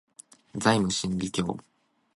[0.55, 1.59] ザイム真理教